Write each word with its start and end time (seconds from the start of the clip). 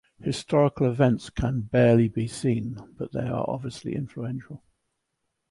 Historical 0.19 0.89
events 0.89 1.29
can 1.29 1.61
barely 1.61 2.07
be 2.09 2.27
seen, 2.27 2.75
but 2.97 3.11
they 3.11 3.27
are 3.27 3.45
obviously 3.47 3.93
influential. 3.93 4.63